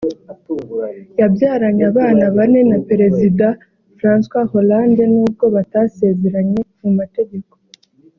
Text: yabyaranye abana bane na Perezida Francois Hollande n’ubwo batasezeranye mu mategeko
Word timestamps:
yabyaranye 1.19 1.83
abana 1.91 2.23
bane 2.35 2.61
na 2.71 2.77
Perezida 2.89 3.45
Francois 3.97 4.49
Hollande 4.53 5.03
n’ubwo 5.13 5.45
batasezeranye 5.55 6.59
mu 6.81 6.91
mategeko 6.99 7.53